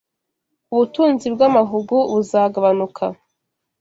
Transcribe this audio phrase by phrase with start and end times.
[0.73, 3.05] Ubutunzi bw’amahugu buzagabanuka